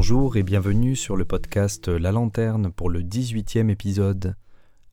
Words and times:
Bonjour 0.00 0.36
et 0.36 0.44
bienvenue 0.44 0.94
sur 0.94 1.16
le 1.16 1.24
podcast 1.24 1.88
La 1.88 2.12
Lanterne 2.12 2.70
pour 2.70 2.88
le 2.88 3.02
18e 3.02 3.68
épisode. 3.68 4.36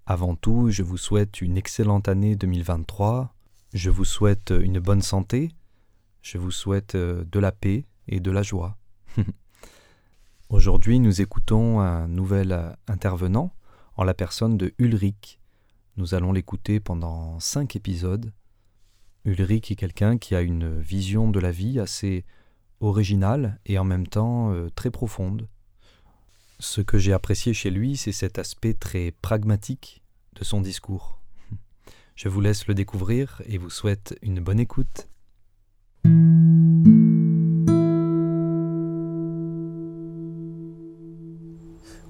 Avant 0.08 0.34
tout, 0.34 0.72
je 0.72 0.82
vous 0.82 0.98
souhaite 0.98 1.42
une 1.42 1.58
excellente 1.58 2.08
année 2.08 2.36
2023, 2.36 3.32
je 3.76 3.92
vous 3.92 4.04
souhaite 4.04 4.52
une 4.60 4.80
bonne 4.80 5.04
santé, 5.04 5.52
je 6.24 6.40
vous 6.40 6.50
souhaite 6.50 6.96
euh, 6.96 7.24
de 7.32 7.40
la 7.40 7.52
paix 7.52 7.86
et 8.08 8.20
de 8.20 8.32
la 8.32 8.42
joie. 8.42 8.80
Aujourd'hui, 10.50 11.00
nous 11.00 11.22
écoutons 11.22 11.82
un 11.82 12.08
nouvel 12.08 12.52
euh, 12.52 12.72
intervenant 12.88 13.54
en 13.98 14.06
la 14.06 14.16
personne 14.16 14.58
de 14.58 14.74
Ulrich. 14.80 15.40
Nous 15.98 16.16
allons 16.16 16.32
l'écouter 16.32 16.80
pendant 16.80 17.40
cinq 17.40 17.76
épisodes. 17.76 18.34
Ulrich 19.24 19.70
est 19.70 19.76
quelqu'un 19.76 20.18
qui 20.18 20.34
a 20.34 20.42
une 20.42 20.80
vision 20.80 21.30
de 21.30 21.40
la 21.40 21.52
vie 21.52 21.80
assez 21.80 22.26
originale 22.82 23.60
et 23.66 23.78
en 23.80 23.84
même 23.84 24.08
temps 24.08 24.52
euh, 24.52 24.70
très 24.76 24.92
profonde. 24.92 25.48
Ce 26.60 26.82
que 26.82 26.98
j'ai 26.98 27.14
apprécié 27.14 27.54
chez 27.54 27.70
lui, 27.70 27.98
c'est 27.98 28.12
cet 28.12 28.40
aspect 28.40 28.74
très 28.74 29.12
pragmatique 29.22 30.04
de 30.36 30.44
son 30.44 30.62
discours. 30.62 31.20
Je 32.16 32.30
vous 32.30 32.42
laisse 32.42 32.68
le 32.68 32.74
découvrir 32.74 33.42
et 33.46 33.58
vous 33.58 33.70
souhaite 33.70 34.18
une 34.22 34.40
bonne 34.40 34.60
écoute. 34.60 35.10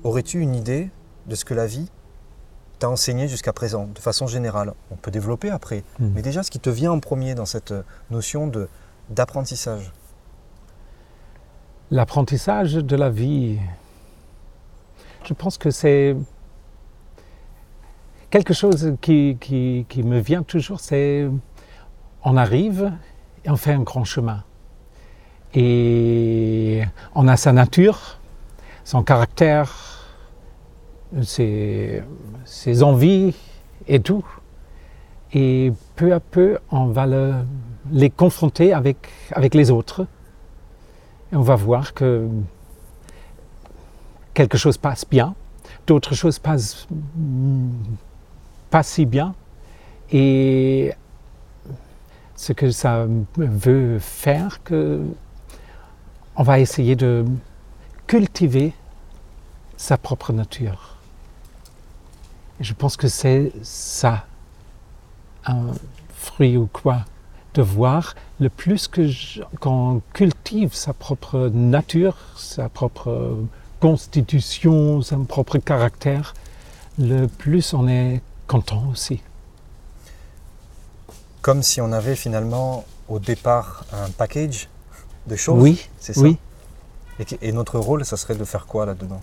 Aurais-tu 0.03 0.39
une 0.39 0.53
idée 0.55 0.91
de 1.25 1.33
ce 1.35 1.45
que 1.45 1.55
la 1.55 1.65
vie 1.65 1.89
t'a 2.77 2.89
enseigné 2.89 3.27
jusqu'à 3.27 3.53
présent, 3.53 3.87
de 3.87 3.99
façon 3.99 4.27
générale? 4.27 4.73
On 4.91 4.95
peut 4.95 5.09
développer 5.09 5.49
après, 5.49 5.83
Hmm. 5.99 6.11
mais 6.13 6.21
déjà 6.21 6.43
ce 6.43 6.51
qui 6.51 6.59
te 6.59 6.69
vient 6.69 6.91
en 6.91 6.99
premier 6.99 7.33
dans 7.33 7.45
cette 7.47 7.73
notion 8.11 8.47
de 8.47 8.67
d'apprentissage. 9.09 9.91
L'apprentissage 11.91 12.73
de 12.73 12.95
la 12.95 13.11
vie, 13.11 13.59
je 15.23 15.35
pense 15.35 15.59
que 15.59 15.69
c'est 15.69 16.15
quelque 18.31 18.55
chose 18.55 18.95
qui, 19.01 19.37
me 20.03 20.17
vient 20.17 20.41
toujours, 20.41 20.79
c'est 20.79 21.29
on 22.23 22.37
arrive 22.37 22.91
et 23.43 23.51
on 23.51 23.55
fait 23.55 23.73
un 23.73 23.83
grand 23.83 24.03
chemin. 24.03 24.43
Et 25.53 26.81
on 27.13 27.27
a 27.27 27.37
sa 27.37 27.53
nature, 27.53 28.17
son 28.83 29.03
caractère, 29.03 29.71
ses, 31.21 32.01
envies 32.81 33.35
et 33.87 33.99
tout. 33.99 34.25
Et 35.33 35.71
peu 35.95 36.13
à 36.13 36.19
peu, 36.19 36.57
on 36.71 36.87
va 36.87 37.05
le- 37.05 37.35
les 37.91 38.09
confronter 38.09 38.73
avec 38.73 39.53
les 39.53 39.69
autres. 39.69 40.07
On 41.31 41.41
va 41.41 41.55
voir 41.55 41.93
que 41.93 42.27
quelque 44.33 44.57
chose 44.57 44.77
passe 44.77 45.05
bien, 45.09 45.35
d'autres 45.87 46.15
choses 46.15 46.39
passent 46.39 46.87
pas 48.69 48.83
si 48.83 49.05
bien. 49.05 49.33
Et 50.11 50.93
ce 52.35 52.53
que 52.53 52.69
ça 52.71 53.05
veut 53.37 53.99
faire, 53.99 54.63
que 54.63 55.03
on 56.35 56.43
va 56.43 56.59
essayer 56.59 56.95
de 56.95 57.25
cultiver 58.07 58.73
sa 59.77 59.97
propre 59.97 60.33
nature. 60.33 60.97
Et 62.59 62.63
je 62.63 62.73
pense 62.73 62.97
que 62.97 63.07
c'est 63.07 63.51
ça, 63.63 64.25
un 65.45 65.67
fruit 66.13 66.57
ou 66.57 66.67
quoi, 66.67 67.05
de 67.55 67.61
voir 67.61 68.13
le 68.39 68.49
plus 68.49 68.87
que 68.87 69.09
qu'on 69.59 70.01
cultive 70.13 70.73
sa 70.75 70.93
propre 70.93 71.49
nature, 71.53 72.15
sa 72.37 72.69
propre 72.69 73.37
constitution, 73.79 75.01
son 75.01 75.23
propre 75.25 75.57
caractère, 75.57 76.33
le 76.99 77.25
plus 77.27 77.73
on 77.73 77.87
est 77.87 78.21
content 78.47 78.83
aussi. 78.91 79.21
Comme 81.41 81.61
si 81.63 81.81
on 81.81 81.91
avait 81.91 82.15
finalement 82.15 82.85
au 83.07 83.19
départ 83.19 83.85
un 83.93 84.09
package 84.09 84.67
de 85.27 85.35
choses. 85.35 85.61
Oui, 85.61 85.87
c'est 85.99 86.13
ça. 86.13 86.21
oui. 86.21 86.37
Et, 87.19 87.25
qui- 87.25 87.37
et 87.41 87.51
notre 87.51 87.79
rôle, 87.79 88.03
ça 88.03 88.17
serait 88.17 88.35
de 88.35 88.43
faire 88.43 88.65
quoi 88.65 88.85
là-dedans? 88.85 89.21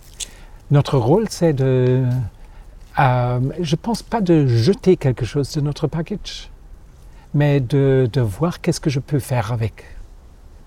Notre 0.71 0.97
rôle, 0.97 1.27
c'est 1.29 1.53
de... 1.53 2.03
euh, 2.99 3.39
je 3.59 3.75
pense 3.75 4.01
pas 4.01 4.21
de 4.21 4.47
jeter 4.47 4.97
quelque 4.97 5.25
chose 5.25 5.51
de 5.51 5.61
notre 5.61 5.87
package, 5.87 6.49
mais 7.33 7.59
de, 7.59 8.09
voir 8.21 8.61
qu'est-ce 8.61 8.79
que 8.79 8.89
je 8.89 8.99
peux 8.99 9.19
faire 9.19 9.51
avec 9.51 9.85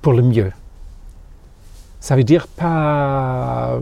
pour 0.02 0.12
le 0.12 0.22
mieux. 0.22 0.52
Ça 2.00 2.16
veut 2.16 2.24
dire 2.24 2.46
pas 2.46 3.80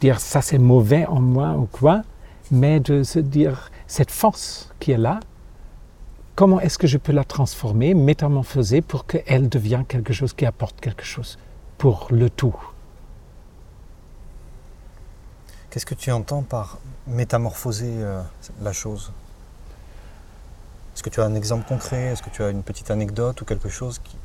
dire 0.00 0.20
ça 0.20 0.42
c'est 0.42 0.58
mauvais 0.58 1.06
en 1.06 1.20
moi 1.20 1.52
ou 1.52 1.66
quoi, 1.66 2.02
mais 2.50 2.80
de 2.80 3.02
se 3.02 3.18
dire 3.18 3.70
cette 3.86 4.10
force 4.10 4.70
qui 4.78 4.92
est 4.92 4.98
là, 4.98 5.20
comment 6.34 6.60
est-ce 6.60 6.78
que 6.78 6.86
je 6.86 6.98
peux 6.98 7.12
la 7.12 7.24
transformer, 7.24 7.94
métamorphoser 7.94 8.82
pour 8.82 9.06
qu'elle 9.06 9.48
devienne 9.48 9.84
quelque 9.86 10.12
chose 10.12 10.32
qui 10.32 10.46
apporte 10.46 10.80
quelque 10.80 11.04
chose 11.04 11.38
pour 11.78 12.08
le 12.10 12.28
tout? 12.28 12.54
Qu'est-ce 15.70 15.86
que 15.86 15.94
tu 15.94 16.10
entends 16.10 16.42
par 16.42 16.78
métamorphoser 17.06 17.92
euh, 17.98 18.22
la 18.62 18.72
chose? 18.72 19.12
Est-ce 20.96 21.02
que 21.02 21.10
tu 21.10 21.20
as 21.20 21.26
un 21.26 21.34
exemple 21.34 21.68
concret? 21.68 22.04
Est-ce 22.04 22.22
que 22.22 22.30
tu 22.30 22.42
as 22.42 22.48
une 22.48 22.62
petite 22.62 22.90
anecdote 22.90 23.38
ou 23.42 23.44
quelque 23.44 23.68
chose 23.68 24.00
qui, 24.02 24.16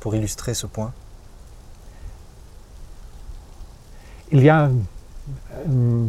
pour 0.00 0.14
illustrer 0.14 0.54
ce 0.54 0.66
point? 0.66 0.90
Il 4.32 4.42
y 4.42 4.48
a 4.48 4.70
euh, 5.68 6.06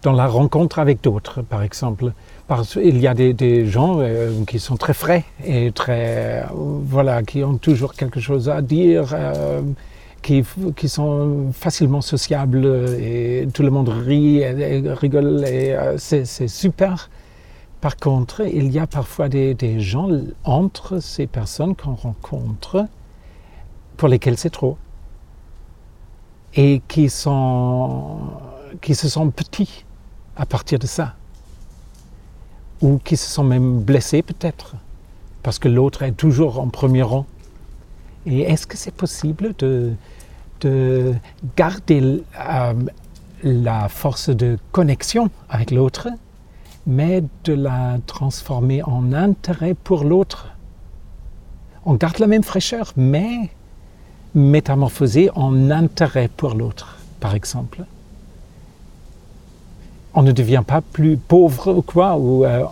dans 0.00 0.12
la 0.12 0.26
rencontre 0.26 0.78
avec 0.78 1.02
d'autres, 1.02 1.42
par 1.42 1.62
exemple, 1.62 2.14
parce 2.46 2.76
il 2.76 2.98
y 2.98 3.06
a 3.06 3.12
des, 3.12 3.66
gens 3.66 3.98
euh, 4.00 4.42
qui 4.46 4.58
sont 4.58 4.78
très 4.78 4.94
frais 4.94 5.24
et 5.44 5.70
très, 5.72 6.44
euh, 6.44 6.46
voilà, 6.50 7.22
qui 7.22 7.44
ont 7.44 7.58
toujours 7.58 7.92
quelque 7.92 8.20
chose 8.20 8.48
à 8.48 8.62
dire, 8.62 9.14
qui, 10.22 10.42
sont 10.86 11.52
facilement 11.52 12.00
sociables 12.00 12.64
et 12.98 13.46
tout 13.52 13.62
le 13.62 13.70
monde 13.70 13.90
rit 13.90 14.38
et, 14.38 14.80
rigole 14.94 15.44
et 15.44 15.76
c'est 15.98 16.24
super. 16.48 17.10
Par 17.80 17.96
contre, 17.96 18.40
il 18.40 18.72
y 18.72 18.78
a 18.80 18.88
parfois 18.88 19.28
des, 19.28 19.80
gens 19.80 20.08
entre 20.44 20.98
ces 20.98 21.26
personnes 21.26 21.76
qu'on 21.76 21.94
rencontre 21.94 22.86
pour 23.96 24.08
lesquels 24.08 24.36
c'est 24.36 24.50
trop 24.50 24.76
et 26.54 26.82
qui, 26.88 27.08
sont, 27.08 28.18
qui 28.80 28.96
se 28.96 29.08
sentent 29.08 29.34
petits 29.34 29.84
à 30.36 30.44
partir 30.44 30.78
de 30.78 30.86
ça. 30.86 31.14
Ou 32.80 32.98
qui 32.98 33.16
se 33.16 33.28
sont 33.30 33.44
même 33.44 33.80
blessés 33.80 34.22
peut-être, 34.22 34.74
parce 35.42 35.58
que 35.58 35.68
l'autre 35.68 36.02
est 36.02 36.12
toujours 36.12 36.60
en 36.60 36.68
premier 36.68 37.02
rang. 37.02 37.26
Et 38.26 38.40
est-ce 38.40 38.66
que 38.66 38.76
c'est 38.76 38.94
possible 38.94 39.54
de, 39.58 39.92
de 40.60 41.14
garder 41.56 42.22
euh, 42.40 42.74
la 43.42 43.88
force 43.88 44.30
de 44.30 44.58
connexion 44.72 45.30
avec 45.48 45.70
l'autre, 45.70 46.08
mais 46.88 47.22
de 47.44 47.52
la 47.52 47.98
transformer 48.06 48.82
en 48.82 49.12
intérêt 49.12 49.74
pour 49.74 50.04
l'autre 50.04 50.48
On 51.84 51.94
garde 51.94 52.18
la 52.18 52.26
même 52.26 52.42
fraîcheur, 52.42 52.92
mais 52.96 53.50
métamorphosé 54.34 55.30
en 55.34 55.70
intérêt 55.70 56.28
pour 56.34 56.54
l'autre, 56.54 56.98
par 57.20 57.34
exemple. 57.34 57.84
On 60.14 60.22
ne 60.22 60.32
devient 60.32 60.64
pas 60.66 60.80
plus 60.80 61.18
pauvre 61.18 61.74
ou 61.74 61.82
quoi, 61.82 62.16
ou 62.16 62.44
euh, 62.44 62.64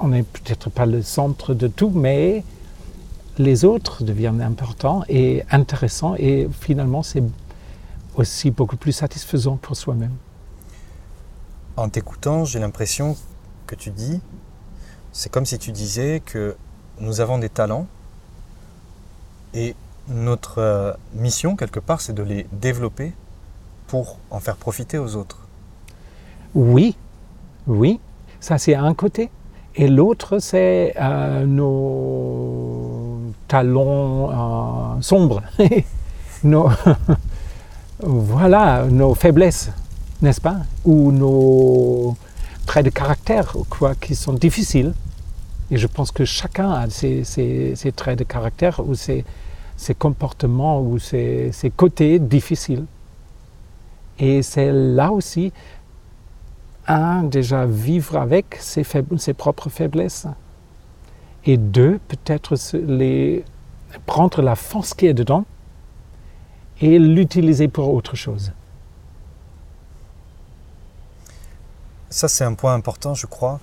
on 0.00 0.08
n'est 0.08 0.22
peut-être 0.22 0.70
pas 0.70 0.86
le 0.86 1.02
centre 1.02 1.52
de 1.52 1.68
tout, 1.68 1.90
mais 1.90 2.42
les 3.38 3.64
autres 3.66 4.02
deviennent 4.02 4.40
importants 4.40 5.02
et 5.08 5.42
intéressants, 5.50 6.14
et 6.18 6.48
finalement 6.60 7.02
c'est 7.02 7.22
aussi 8.16 8.50
beaucoup 8.50 8.76
plus 8.76 8.92
satisfaisant 8.92 9.56
pour 9.56 9.76
soi-même. 9.76 10.16
En 11.76 11.88
t'écoutant, 11.88 12.44
j'ai 12.44 12.60
l'impression 12.60 13.16
que 13.66 13.74
tu 13.74 13.90
dis, 13.90 14.20
c'est 15.12 15.30
comme 15.30 15.44
si 15.44 15.58
tu 15.58 15.72
disais 15.72 16.22
que 16.24 16.56
nous 17.00 17.20
avons 17.20 17.38
des 17.38 17.48
talents 17.48 17.88
et 19.54 19.74
notre 20.06 20.58
euh, 20.58 20.92
mission, 21.14 21.56
quelque 21.56 21.80
part, 21.80 22.00
c'est 22.00 22.12
de 22.12 22.22
les 22.22 22.46
développer 22.52 23.12
pour 23.88 24.18
en 24.30 24.38
faire 24.38 24.56
profiter 24.56 24.98
aux 24.98 25.16
autres. 25.16 25.40
Oui, 26.54 26.96
oui, 27.66 27.98
ça 28.38 28.56
c'est 28.56 28.76
un 28.76 28.94
côté. 28.94 29.30
Et 29.74 29.88
l'autre, 29.88 30.38
c'est 30.38 30.94
euh, 31.00 31.44
nos 31.44 33.18
talons 33.48 34.30
euh, 34.30 35.00
sombres, 35.00 35.42
voilà, 38.00 38.84
nos 38.84 39.14
faiblesses, 39.14 39.70
n'est-ce 40.22 40.40
pas? 40.40 40.58
Ou 40.84 41.12
nos 41.12 42.16
traits 42.66 42.84
de 42.84 42.90
caractère, 42.90 43.54
quoi, 43.70 43.94
qui 43.94 44.14
sont 44.14 44.32
difficiles. 44.32 44.94
Et 45.70 45.76
je 45.76 45.86
pense 45.86 46.10
que 46.10 46.24
chacun 46.24 46.70
a 46.70 46.88
ses, 46.90 47.24
ses- 47.24 47.74
ses 47.76 47.92
traits 47.92 48.18
de 48.18 48.24
caractère 48.24 48.80
ou 48.86 48.94
ses, 48.94 49.24
comportements 49.98 50.80
ou 50.80 50.98
ces 50.98 51.50
côtés 51.76 52.18
difficiles. 52.18 52.84
Et 54.18 54.42
c'est 54.42 54.70
là 54.72 55.10
aussi, 55.10 55.52
un, 56.86 57.22
déjà 57.24 57.66
vivre 57.66 58.16
avec 58.16 58.56
ses, 58.60 58.84
ses 59.16 59.34
propres 59.34 59.68
faiblesses. 59.70 60.26
Et 61.46 61.56
deux, 61.56 61.98
peut-être 62.08 62.54
les, 62.76 63.44
prendre 64.06 64.40
la 64.42 64.54
force 64.54 64.94
qui 64.94 65.06
est 65.06 65.14
dedans 65.14 65.44
et 66.80 66.98
l'utiliser 66.98 67.68
pour 67.68 67.92
autre 67.92 68.16
chose. 68.16 68.52
Ça, 72.14 72.28
c'est 72.28 72.44
un 72.44 72.54
point 72.54 72.74
important, 72.74 73.14
je 73.14 73.26
crois. 73.26 73.58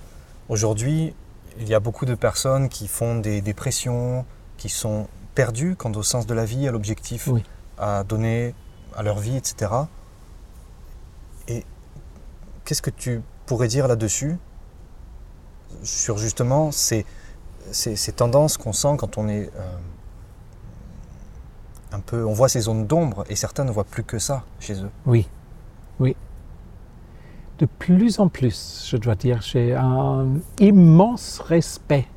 Aujourd'hui, 0.50 1.14
il 1.58 1.66
y 1.66 1.74
a 1.74 1.80
beaucoup 1.80 2.04
de 2.04 2.14
personnes 2.14 2.68
qui 2.68 2.86
font 2.86 3.16
des 3.18 3.40
dépressions, 3.40 4.26
qui 4.58 4.68
sont 4.68 5.08
perdues 5.34 5.74
quant 5.74 5.90
au 5.92 6.02
sens 6.02 6.26
de 6.26 6.34
la 6.34 6.44
vie, 6.44 6.68
à 6.68 6.70
l'objectif 6.70 7.28
Oui. 7.28 7.42
à 7.78 8.04
donner 8.04 8.54
à 8.94 9.02
leur 9.02 9.20
vie, 9.20 9.38
etc. 9.38 9.72
Et 11.48 11.64
qu'est-ce 12.66 12.82
que 12.82 12.90
tu 12.90 13.22
pourrais 13.46 13.68
dire 13.68 13.88
là-dessus? 13.88 14.36
Sur 15.82 16.18
justement 16.18 16.72
ces, 16.72 17.06
ces, 17.70 17.96
ces 17.96 18.12
tendances 18.12 18.58
qu'on 18.58 18.74
sent 18.74 18.96
quand 18.98 19.16
on 19.16 19.28
est 19.28 19.50
euh, 19.56 19.76
un 21.92 22.00
peu, 22.00 22.22
on 22.26 22.34
voit 22.34 22.50
ces 22.50 22.60
zones 22.60 22.86
d'ombre 22.86 23.24
et 23.30 23.34
certains 23.34 23.64
ne 23.64 23.70
voient 23.70 23.84
plus 23.84 24.04
que 24.04 24.18
ça 24.18 24.44
chez 24.60 24.74
eux. 24.74 24.90
Oui, 25.06 25.26
oui. 26.00 26.14
De 27.58 27.66
plus 27.66 28.18
en 28.18 28.28
plus, 28.28 28.86
je 28.90 28.96
dois 28.96 29.14
dire, 29.14 29.40
j'ai 29.42 29.74
un 29.74 30.26
immense 30.58 31.38
respect 31.40 32.08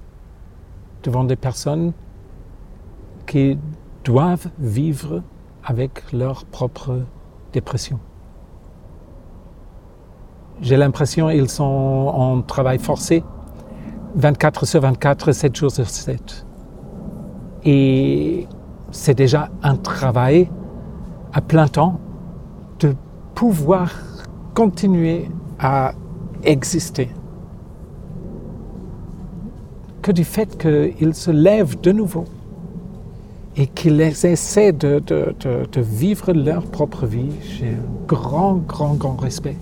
devant 1.04 1.24
des 1.24 1.36
personnes 1.36 1.94
qui 3.28 3.58
doivent 4.04 4.48
vivre 4.60 5.22
avec 5.64 6.12
leur 6.14 6.46
propre 6.46 7.02
dépression. 7.54 8.00
J'ai 10.62 10.78
l'impression 10.78 11.30
qu'ils 11.30 11.50
sont 11.50 11.64
en 11.64 12.42
travail 12.42 12.80
forcé, 12.80 13.24
24 14.16 14.66
sur 14.66 14.82
24, 14.82 15.32
7 15.32 15.56
jours 15.56 15.72
sur 15.72 15.90
7. 15.90 16.46
Et 17.66 18.48
c'est 18.92 19.16
déjà 19.16 19.50
un 19.64 19.76
travail 19.76 20.50
à 21.34 21.42
plein 21.42 21.68
temps 21.68 22.00
de 22.80 22.96
pouvoir 23.34 23.92
continuer 24.56 25.30
à 25.60 25.94
exister. 26.44 27.10
Que 30.02 30.12
du 30.12 30.24
fait 30.24 30.58
qu'ils 30.58 31.14
se 31.14 31.30
lèvent 31.30 31.80
de 31.80 31.92
nouveau 31.92 32.26
et 33.58 33.68
qu'ils 33.68 34.02
essaient 34.02 34.72
de, 34.72 35.00
de, 35.00 35.36
de, 35.40 35.66
de 35.72 35.82
vivre 35.82 36.34
leur 36.34 36.64
propre 36.64 37.06
vie, 37.06 37.30
j'ai 37.42 37.70
un 37.70 38.06
grand, 38.08 38.56
grand, 38.56 38.96
grand 38.96 39.16
respect. 39.16 39.58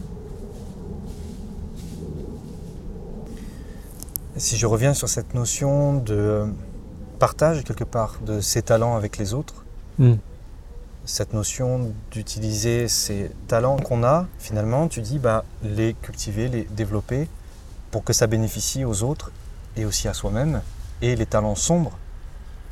Si 4.38 4.58
je 4.58 4.66
reviens 4.66 4.94
sur 4.94 5.10
cette 5.10 5.34
notion 5.34 5.96
de 5.96 6.46
partage 7.20 7.64
quelque 7.64 7.84
part 7.84 8.20
de 8.26 8.42
ses 8.42 8.62
talents 8.62 8.96
avec 8.96 9.18
les 9.18 9.34
autres, 9.34 9.64
Mm. 10.00 10.14
Cette 11.06 11.34
notion 11.34 11.92
d'utiliser 12.12 12.88
ces 12.88 13.32
talents 13.48 13.78
qu'on 13.78 14.04
a, 14.04 14.28
finalement, 14.40 14.88
tu 14.88 15.02
dis 15.02 15.20
bah, 15.20 15.44
les 15.62 15.94
cultiver, 15.96 16.48
les 16.48 16.64
développer 16.64 17.28
pour 17.92 18.04
que 18.04 18.14
ça 18.14 18.28
bénéficie 18.28 18.86
aux 18.86 19.04
autres 19.04 19.32
et 19.76 19.86
aussi 19.86 20.08
à 20.08 20.14
soi-même, 20.14 20.62
et 21.02 21.16
les 21.16 21.26
talents 21.26 21.56
sombres, 21.56 21.98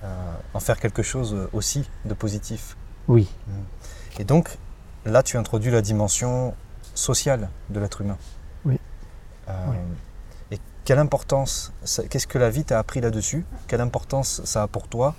euh, 0.03 0.33
en 0.53 0.59
faire 0.59 0.79
quelque 0.79 1.03
chose 1.03 1.35
aussi 1.53 1.87
de 2.05 2.13
positif. 2.13 2.77
Oui, 3.07 3.27
Et 4.19 4.23
donc, 4.23 4.57
là, 5.05 5.23
tu 5.23 5.37
introduis 5.37 5.71
la 5.71 5.81
dimension 5.81 6.53
sociale 6.93 7.49
de 7.69 7.79
l'être 7.79 8.01
humain. 8.01 8.17
Oui. 8.65 8.79
Euh, 9.49 9.53
Oui. 9.69 9.77
Et 10.51 10.59
quelle 10.85 10.99
importance, 10.99 11.71
qu'est-ce 12.09 12.27
que 12.27 12.37
la 12.37 12.49
vie 12.49 12.63
t'a 12.63 12.79
appris 12.79 13.01
là-dessus? 13.01 13.45
Quelle 13.67 13.81
importance 13.81 14.41
ça 14.45 14.63
a 14.63 14.67
pour 14.67 14.87
toi, 14.87 15.15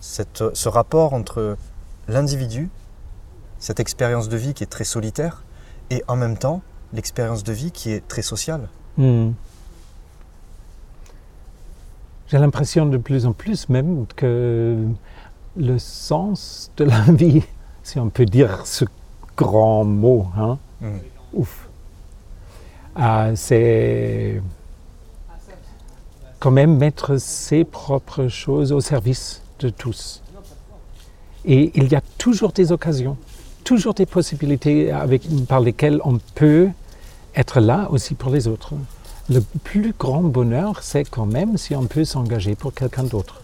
cette, 0.00 0.44
ce 0.54 0.68
rapport 0.68 1.12
entre 1.14 1.56
l'individu, 2.08 2.68
cette 3.58 3.80
expérience 3.80 4.28
de 4.28 4.36
vie 4.36 4.54
qui 4.54 4.62
est 4.64 4.68
très 4.68 4.84
solitaire, 4.84 5.42
et 5.90 6.02
en 6.08 6.16
même 6.16 6.36
temps, 6.36 6.62
l'expérience 6.92 7.44
de 7.44 7.52
vie 7.52 7.70
qui 7.70 7.90
est 7.92 8.06
très 8.06 8.22
sociale 8.22 8.68
Hmm. 8.96 9.30
J'ai 12.28 12.38
l'impression 12.38 12.84
de 12.86 12.96
plus 12.98 13.26
en 13.26 13.32
plus 13.32 13.68
même 13.68 14.06
que 14.16 14.76
le 15.56 15.78
sens 15.78 16.70
de 16.76 16.84
la 16.84 17.00
vie, 17.08 17.42
si 17.82 17.98
on 18.00 18.10
peut 18.10 18.26
dire 18.26 18.66
ce 18.66 18.84
grand 19.36 19.84
mot, 19.84 20.26
hein, 20.36 20.58
Mhm. 20.80 21.00
ouf, 21.32 21.68
ah, 22.96 23.30
c'est 23.34 24.40
quand 26.40 26.50
même 26.52 26.76
mettre 26.76 27.16
ses 27.16 27.64
propres 27.64 28.28
choses 28.28 28.70
au 28.72 28.80
service 28.80 29.42
de 29.60 29.70
tous. 29.70 30.22
Et 31.44 31.72
il 31.74 31.88
y 31.88 31.94
a 31.94 32.02
toujours 32.18 32.52
des 32.52 32.72
occasions, 32.72 33.16
toujours 33.64 33.94
des 33.94 34.06
possibilités 34.06 34.92
par 35.48 35.60
lesquelles 35.60 36.00
on 36.04 36.18
peut 36.34 36.68
être 37.34 37.60
là 37.60 37.88
aussi 37.90 38.14
pour 38.14 38.30
les 38.30 38.48
autres. 38.48 38.74
Le 39.30 39.40
plus 39.40 39.94
grand 39.98 40.22
bonheur, 40.22 40.82
c'est 40.82 41.04
quand 41.04 41.26
même 41.26 41.56
si 41.58 41.76
on 41.76 41.84
peut 41.84 42.04
s'engager 42.04 42.54
pour 42.54 42.72
quelqu'un 42.72 43.04
d'autre. 43.04 43.42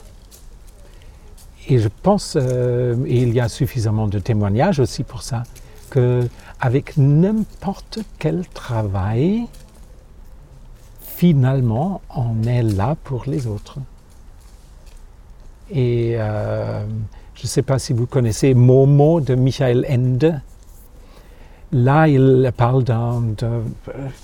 Et 1.69 1.79
je 1.79 1.89
pense, 2.03 2.37
euh, 2.37 2.97
et 3.07 3.23
il 3.23 3.33
y 3.33 3.41
a 3.41 3.49
suffisamment 3.49 4.07
de 4.07 4.19
témoignages 4.19 4.81
aussi 4.81 5.03
pour 5.03 5.23
ça, 5.23 5.45
que 5.91 6.29
avec 6.61 6.97
n'importe 6.97 8.01
quel 8.19 8.47
travail, 8.49 9.47
finalement, 11.01 12.03
on 12.15 12.43
est 12.43 12.63
là 12.63 12.97
pour 13.05 13.25
les 13.27 13.47
autres. 13.47 13.79
Et 15.71 16.15
euh, 16.17 16.85
je 17.35 17.43
ne 17.43 17.49
sais 17.49 17.63
pas 17.63 17.79
si 17.79 17.93
vous 17.93 18.07
connaissez 18.07 18.55
Momo 18.55 19.21
de 19.21 19.35
Michael 19.35 19.87
Ende. 19.91 20.41
Là, 21.73 22.07
il 22.07 22.53
parle 22.57 22.85
d'un. 22.85 23.21
d'un- 23.37 23.63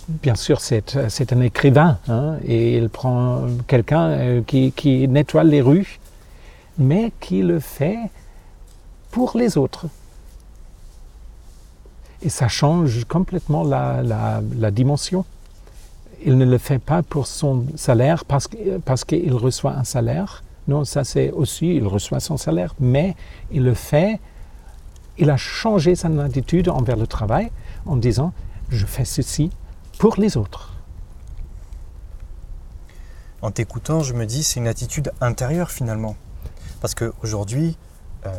Bien 0.08 0.36
sûr, 0.36 0.60
c'est 0.60 1.32
un 1.32 1.40
écrivain, 1.40 1.98
hein, 2.08 2.36
et 2.46 2.76
il 2.76 2.88
prend 2.88 3.42
quelqu'un 3.66 4.02
euh, 4.10 4.42
qui, 4.46 4.70
qui 4.72 5.08
nettoie 5.08 5.42
les 5.42 5.60
rues, 5.60 5.98
mais 6.78 7.12
qui 7.20 7.43
le 7.43 7.58
fait 7.58 7.98
pour 9.10 9.36
les 9.36 9.58
autres. 9.58 9.86
Et 12.22 12.29
ça 12.29 12.48
change 12.48 13.05
complètement 13.06 13.64
la, 13.64 14.40
dimension. 14.70 15.24
Il 16.24 16.36
ne 16.36 16.44
le 16.44 16.58
fait 16.58 16.79
pas 16.79 17.02
pour 17.02 17.26
son 17.26 17.64
salaire 17.76 18.24
parce 18.26 18.46
parce 18.84 19.05
qu'il 19.05 19.32
reçoit 19.32 19.72
un 19.72 19.84
salaire. 19.84 20.43
Non, 20.69 20.84
ça 20.84 21.05
c'est 21.05 21.31
aussi, 21.31 21.74
il 21.74 21.86
reçoit 21.86 22.20
son 22.20 22.36
salaire, 22.36 22.74
mais 22.79 23.17
il 23.50 23.64
le 23.64 23.74
fait 23.74 24.20
il 25.20 25.31
a 25.31 25.36
changé 25.36 25.94
son 25.94 26.19
attitude 26.19 26.69
envers 26.69 26.96
le 26.96 27.06
travail 27.06 27.52
en 27.86 27.96
disant 27.96 28.32
je 28.70 28.86
fais 28.86 29.05
ceci 29.05 29.50
pour 29.98 30.17
les 30.17 30.36
autres. 30.36 30.74
En 33.43 33.50
t'écoutant, 33.50 34.02
je 34.02 34.14
me 34.14 34.26
dis 34.26 34.43
c'est 34.43 34.60
une 34.60 34.69
attitude 34.69 35.12
intérieure 35.20 35.70
finalement. 35.70 36.17
Parce 36.81 36.94
qu'aujourd'hui, 36.94 37.76
euh, 38.26 38.31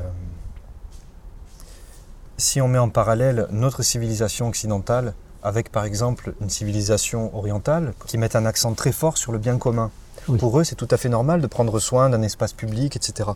si 2.38 2.62
on 2.62 2.68
met 2.68 2.80
en 2.80 2.90
parallèle 2.90 3.48
notre 3.52 3.84
civilisation 3.84 4.48
occidentale 4.48 5.14
avec 5.44 5.72
par 5.72 5.86
exemple 5.86 6.34
une 6.42 6.50
civilisation 6.50 7.36
orientale 7.36 7.94
qui 8.08 8.18
met 8.18 8.36
un 8.36 8.46
accent 8.46 8.74
très 8.74 8.92
fort 8.92 9.18
sur 9.18 9.32
le 9.32 9.38
bien 9.38 9.58
commun, 9.60 9.92
Oui. 10.28 10.38
pour 10.38 10.60
eux 10.60 10.64
c'est 10.64 10.76
tout 10.76 10.88
à 10.92 10.98
fait 10.98 11.10
normal 11.10 11.42
de 11.42 11.48
prendre 11.48 11.80
soin 11.80 12.10
d'un 12.10 12.22
espace 12.22 12.54
public, 12.54 12.96
etc. 12.96 13.30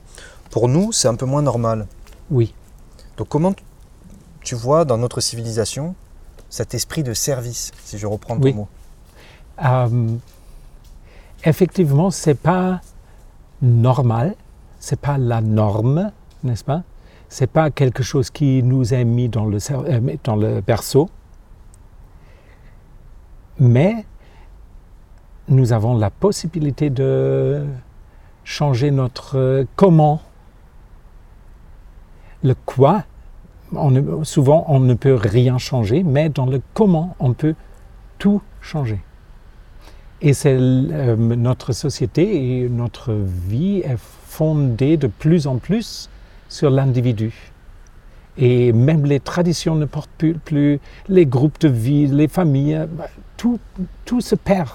Pour 0.52 0.68
nous, 0.70 0.92
c'est 0.92 1.08
un 1.08 1.16
peu 1.16 1.26
moins 1.26 1.42
normal. 1.42 1.88
Oui, 2.32 2.54
Donc 3.18 3.28
comment 3.30 3.54
tu 4.44 4.56
vois 4.56 4.86
dans 4.86 4.98
notre 4.98 5.20
civilisation 5.22 5.96
cet 6.50 6.74
esprit 6.76 7.02
de 7.04 7.14
service, 7.14 7.72
si 7.84 7.98
je 7.98 8.06
reprends 8.08 8.36
ton 8.38 8.44
Oui. 8.44 8.54
mot? 8.54 8.68
Euh, 9.64 10.10
effectivement, 11.44 12.12
c'est 12.12 12.36
pas 12.36 12.82
normal, 13.62 14.36
c'est 14.80 15.00
pas 15.00 15.18
la 15.18 15.42
norme, 15.42 16.12
n'est-ce 16.44 16.64
pas? 16.64 16.84
C'est 17.30 17.48
pas 17.48 17.72
quelque 17.72 18.04
chose 18.04 18.30
qui 18.30 18.62
nous 18.64 18.94
est 18.94 19.04
mis 19.06 19.28
dans 19.30 19.46
le, 19.46 19.58
euh, 19.72 20.16
dans 20.24 20.36
le 20.36 20.62
berceau, 20.62 21.10
mais 23.60 24.06
nous 25.48 25.74
avons 25.74 25.98
la 25.98 26.10
possibilité 26.10 26.90
de 26.90 27.66
changer 28.44 28.92
notre 28.92 29.38
euh, 29.38 29.66
comment. 29.76 30.22
Le 32.44 32.54
quoi, 32.66 33.04
souvent 34.24 34.66
on 34.68 34.80
ne 34.80 34.94
peut 34.94 35.16
rien 35.16 35.58
changer, 35.58 36.04
mais 36.04 36.30
dans 36.30 36.46
le 36.46 36.62
comment, 36.74 37.16
on 37.20 37.34
peut 37.34 37.56
tout 38.20 38.42
changer. 38.62 39.00
Et 40.22 40.34
c'est 40.34 40.56
euh, 40.58 41.16
notre 41.16 41.74
société 41.74 42.62
et 42.62 42.70
notre 42.70 43.14
vie 43.14 43.80
est 43.80 43.98
fondée 43.98 44.98
de 44.98 45.08
plus 45.08 45.48
en 45.48 45.58
plus 45.58 46.10
sur 46.50 46.70
l'individu. 46.70 47.52
Et 48.38 48.74
même 48.74 49.06
les 49.06 49.20
traditions 49.20 49.76
ne 49.76 49.86
portent 49.86 50.10
plus, 50.18 50.34
plus, 50.34 50.80
les 51.08 51.26
groupes 51.26 51.60
de 51.62 51.70
vie, 51.70 52.08
les 52.08 52.28
familles, 52.28 52.86
bah, 52.92 53.08
tout, 53.38 53.60
tout 54.04 54.22
se 54.22 54.36
perd. 54.36 54.70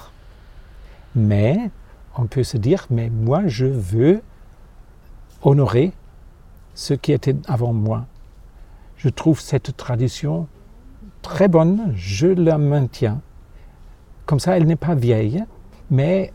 Mais 1.15 1.71
on 2.17 2.27
peut 2.27 2.45
se 2.45 2.57
dire, 2.57 2.87
mais 2.91 3.11
moi 3.11 3.47
je 3.47 3.67
veux 3.67 4.23
honorer 5.43 5.93
ce 6.75 6.95
qui 6.95 7.13
était 7.13 7.37
avant 7.47 7.73
moi. 7.73 8.07
Je 8.97 9.09
trouve 9.09 9.41
cette 9.41 9.77
tradition 9.77 10.47
très 11.23 11.49
bonne, 11.49 11.93
je 11.95 12.27
la 12.27 12.59
maintiens. 12.59 13.21
Comme 14.27 14.41
ça, 14.41 14.57
elle 14.57 14.67
n'est 14.67 14.77
pas 14.77 14.95
vieille, 14.95 15.45
mais 15.91 16.33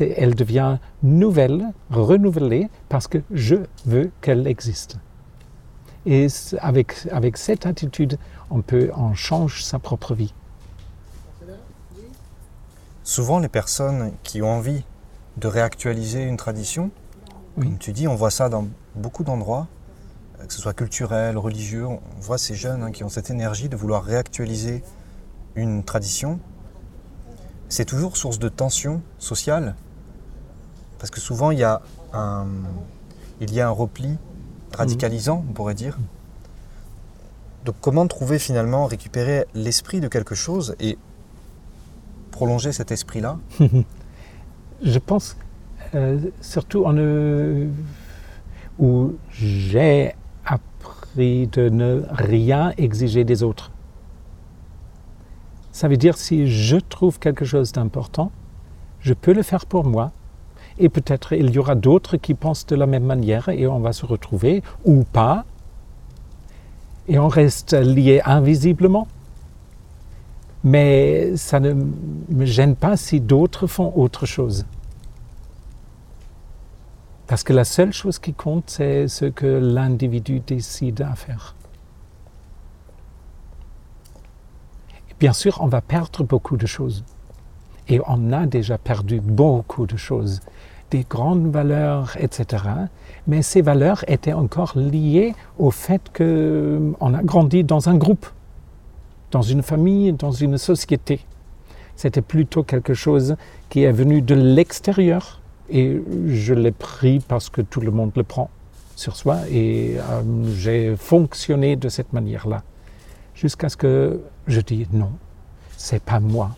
elle 0.00 0.34
devient 0.34 0.78
nouvelle, 1.02 1.66
renouvelée, 1.90 2.68
parce 2.88 3.08
que 3.08 3.18
je 3.30 3.56
veux 3.84 4.10
qu'elle 4.20 4.46
existe. 4.46 4.98
Et 6.06 6.26
avec, 6.60 7.36
cette 7.36 7.66
attitude, 7.66 8.18
on 8.50 8.60
peut 8.60 8.90
en 8.94 9.14
changer 9.14 9.62
sa 9.62 9.78
propre 9.78 10.14
vie. 10.14 10.34
Souvent, 13.06 13.38
les 13.38 13.48
personnes 13.48 14.12
qui 14.22 14.40
ont 14.40 14.50
envie 14.50 14.82
de 15.36 15.46
réactualiser 15.46 16.22
une 16.22 16.38
tradition, 16.38 16.90
comme 17.54 17.76
tu 17.76 17.92
dis, 17.92 18.08
on 18.08 18.14
voit 18.14 18.30
ça 18.30 18.48
dans 18.48 18.66
beaucoup 18.94 19.24
d'endroits, 19.24 19.68
que 20.48 20.52
ce 20.52 20.58
soit 20.58 20.72
culturel, 20.72 21.36
religieux, 21.36 21.86
on 21.86 22.00
voit 22.20 22.38
ces 22.38 22.54
jeunes 22.54 22.82
hein, 22.82 22.92
qui 22.92 23.04
ont 23.04 23.10
cette 23.10 23.28
énergie 23.28 23.68
de 23.68 23.76
vouloir 23.76 24.04
réactualiser 24.04 24.82
une 25.54 25.84
tradition. 25.84 26.40
C'est 27.68 27.84
toujours 27.84 28.16
source 28.16 28.38
de 28.38 28.48
tension 28.48 29.02
sociale, 29.18 29.74
parce 30.98 31.10
que 31.10 31.20
souvent 31.20 31.50
il 31.50 31.58
y 31.58 31.64
a 31.64 31.82
un, 32.14 32.46
il 33.42 33.52
y 33.52 33.60
a 33.60 33.68
un 33.68 33.70
repli 33.70 34.16
radicalisant, 34.72 35.44
on 35.46 35.52
pourrait 35.52 35.74
dire. 35.74 35.98
Donc 37.66 37.74
comment 37.82 38.06
trouver 38.06 38.38
finalement, 38.38 38.86
récupérer 38.86 39.44
l'esprit 39.54 40.00
de 40.00 40.08
quelque 40.08 40.34
chose 40.34 40.74
et 40.80 40.96
prolonger 42.34 42.72
cet 42.72 42.90
esprit-là 42.90 43.38
Je 44.82 44.98
pense 44.98 45.36
euh, 45.94 46.18
surtout 46.40 46.84
en, 46.84 46.94
euh, 46.96 47.68
où 48.80 49.12
j'ai 49.30 50.14
appris 50.44 51.46
de 51.46 51.68
ne 51.68 52.02
rien 52.10 52.72
exiger 52.76 53.22
des 53.22 53.44
autres. 53.44 53.70
Ça 55.70 55.86
veut 55.86 55.96
dire 55.96 56.16
si 56.16 56.48
je 56.48 56.76
trouve 56.76 57.20
quelque 57.20 57.44
chose 57.44 57.70
d'important, 57.70 58.32
je 59.00 59.14
peux 59.14 59.32
le 59.32 59.42
faire 59.42 59.66
pour 59.66 59.84
moi, 59.84 60.10
et 60.80 60.88
peut-être 60.88 61.34
il 61.34 61.50
y 61.50 61.58
aura 61.58 61.76
d'autres 61.76 62.16
qui 62.16 62.34
pensent 62.34 62.66
de 62.66 62.74
la 62.74 62.86
même 62.86 63.04
manière 63.04 63.48
et 63.48 63.68
on 63.68 63.78
va 63.78 63.92
se 63.92 64.06
retrouver 64.06 64.62
ou 64.84 65.04
pas. 65.04 65.44
Et 67.06 67.18
on 67.18 67.28
reste 67.28 67.74
lié 67.74 68.22
invisiblement. 68.24 69.06
Mais 70.64 71.36
ça 71.36 71.60
ne 71.60 71.74
me 71.74 72.46
gêne 72.46 72.74
pas 72.74 72.96
si 72.96 73.20
d'autres 73.20 73.66
font 73.66 73.92
autre 73.94 74.24
chose. 74.24 74.64
Parce 77.26 77.42
que 77.42 77.52
la 77.52 77.64
seule 77.64 77.92
chose 77.92 78.18
qui 78.18 78.34
compte, 78.34 78.64
c'est 78.68 79.08
ce 79.08 79.26
que 79.26 79.46
l'individu 79.46 80.40
décide 80.40 81.02
à 81.02 81.14
faire. 81.14 81.54
Et 85.10 85.14
bien 85.18 85.32
sûr, 85.32 85.58
on 85.60 85.66
va 85.66 85.80
perdre 85.80 86.24
beaucoup 86.24 86.56
de 86.56 86.66
choses. 86.66 87.04
Et 87.88 88.00
on 88.06 88.32
a 88.32 88.46
déjà 88.46 88.78
perdu 88.78 89.20
beaucoup 89.20 89.86
de 89.86 89.96
choses, 89.96 90.40
des 90.90 91.04
grandes 91.08 91.50
valeurs, 91.50 92.16
etc. 92.18 92.64
Mais 93.26 93.42
ces 93.42 93.60
valeurs 93.60 94.04
étaient 94.08 94.32
encore 94.32 94.72
liées 94.76 95.34
au 95.58 95.70
fait 95.70 96.10
qu'on 96.16 97.14
a 97.14 97.22
grandi 97.22 97.64
dans 97.64 97.88
un 97.88 97.96
groupe, 97.96 98.26
dans 99.34 99.42
une 99.42 99.62
famille, 99.62 100.12
dans 100.12 100.30
une 100.30 100.58
société. 100.58 101.18
C'était 101.96 102.22
plutôt 102.22 102.62
quelque 102.62 102.94
chose 102.94 103.34
qui 103.68 103.82
est 103.82 103.90
venu 103.90 104.22
de 104.22 104.36
l'extérieur 104.36 105.40
et 105.68 106.00
je 106.28 106.54
l'ai 106.54 106.70
pris 106.70 107.18
parce 107.18 107.48
que 107.50 107.60
tout 107.60 107.80
le 107.80 107.90
monde 107.90 108.12
le 108.14 108.22
prend 108.22 108.48
sur 108.94 109.16
soi 109.16 109.38
et 109.50 109.96
euh, 109.98 110.22
j'ai 110.56 110.94
fonctionné 110.94 111.74
de 111.74 111.88
cette 111.88 112.12
manière-là 112.12 112.62
jusqu'à 113.34 113.68
ce 113.68 113.76
que 113.76 114.20
je 114.46 114.60
dis 114.60 114.86
non, 114.92 115.10
c'est 115.76 116.02
pas 116.02 116.20
moi, 116.20 116.50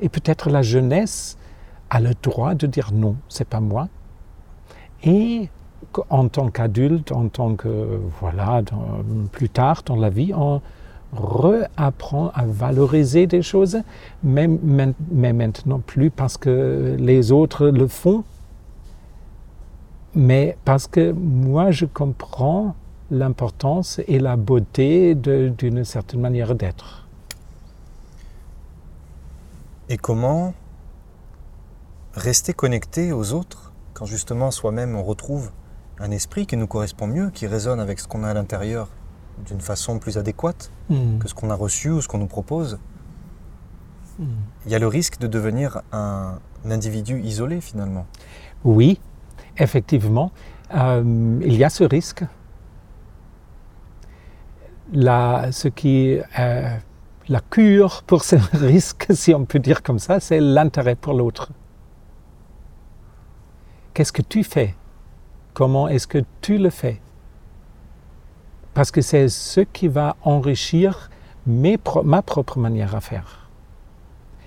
et 0.00 0.08
peut-être 0.08 0.48
la 0.48 0.62
jeunesse 0.62 1.36
a 1.90 2.00
le 2.00 2.12
droit 2.22 2.54
de 2.54 2.66
dire 2.66 2.92
non, 2.94 3.16
c'est 3.28 3.46
pas 3.46 3.60
moi. 3.60 3.88
Et 5.02 5.50
en 6.08 6.28
tant 6.28 6.48
qu'adulte, 6.48 7.12
en 7.12 7.28
tant 7.28 7.56
que, 7.56 8.00
voilà, 8.20 8.62
plus 9.32 9.50
tard 9.50 9.82
dans 9.84 9.96
la 9.96 10.08
vie, 10.08 10.32
on 10.34 10.62
réapprend 11.12 12.30
à 12.34 12.44
valoriser 12.44 13.26
des 13.26 13.42
choses, 13.42 13.78
mais, 14.22 14.48
mais 15.10 15.32
maintenant 15.32 15.80
plus 15.80 16.10
parce 16.10 16.36
que 16.36 16.96
les 16.98 17.32
autres 17.32 17.68
le 17.68 17.86
font, 17.86 18.24
mais 20.14 20.56
parce 20.64 20.86
que 20.86 21.12
moi 21.12 21.70
je 21.70 21.86
comprends 21.86 22.74
l'importance 23.10 24.00
et 24.06 24.18
la 24.18 24.36
beauté 24.36 25.14
d'une 25.14 25.84
certaine 25.84 26.20
manière 26.20 26.54
d'être. 26.54 27.06
Et 29.88 29.96
comment 29.96 30.52
rester 32.14 32.52
connecté 32.52 33.12
aux 33.12 33.32
autres 33.32 33.72
quand 33.94 34.04
justement 34.04 34.50
soi-même 34.50 34.94
on 34.94 35.02
retrouve 35.02 35.50
un 35.98 36.10
esprit 36.10 36.46
qui 36.46 36.56
nous 36.56 36.66
correspond 36.66 37.06
mieux, 37.06 37.30
qui 37.30 37.46
résonne 37.46 37.80
avec 37.80 37.98
ce 37.98 38.06
qu'on 38.06 38.22
a 38.24 38.28
à 38.28 38.34
l'intérieur? 38.34 38.88
D'une 39.46 39.60
façon 39.60 39.98
plus 39.98 40.18
adéquate 40.18 40.70
hmm. 40.88 41.18
que 41.18 41.28
ce 41.28 41.34
qu'on 41.34 41.50
a 41.50 41.54
reçu 41.54 41.90
ou 41.90 42.00
ce 42.00 42.08
qu'on 42.08 42.18
nous 42.18 42.26
propose. 42.26 42.78
Hmm. 44.18 44.26
Il 44.66 44.72
y 44.72 44.74
a 44.74 44.78
le 44.78 44.86
risque 44.86 45.18
de 45.18 45.26
devenir 45.26 45.82
un, 45.92 46.38
individu 46.68 47.20
isolé 47.20 47.60
finalement. 47.60 48.06
Oui, 48.64 49.00
effectivement, 49.56 50.32
euh, 50.74 51.38
il 51.42 51.54
y 51.54 51.64
a 51.64 51.70
ce 51.70 51.84
risque. 51.84 52.24
Là, 54.92 55.52
ce 55.52 55.68
qui 55.68 56.18
euh, 56.38 56.76
la 57.28 57.40
cure 57.40 58.02
pour 58.04 58.24
ce 58.24 58.36
risque, 58.56 59.06
si 59.10 59.34
on 59.34 59.44
peut 59.44 59.58
dire 59.58 59.82
comme 59.82 59.98
ça, 59.98 60.20
c'est 60.20 60.40
l'intérêt 60.40 60.96
pour 60.96 61.14
l'autre. 61.14 61.50
Qu'est-ce 63.94 64.12
que 64.12 64.22
tu 64.22 64.44
fais? 64.44 64.74
Comment 65.54 65.88
est-ce 65.88 66.06
que 66.06 66.24
tu 66.40 66.58
le 66.58 66.70
fais? 66.70 67.00
Parce 68.78 68.92
que 68.92 69.00
c'est 69.00 69.28
ce 69.28 69.60
qui 69.60 69.88
va 69.88 70.14
enrichir 70.22 71.10
ma 71.48 72.22
propre 72.22 72.60
manière 72.60 72.94
à 72.94 73.00
faire. 73.00 73.48